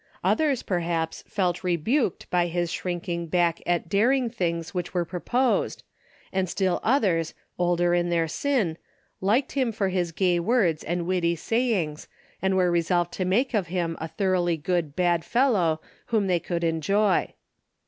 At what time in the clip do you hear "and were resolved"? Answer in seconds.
12.41-13.13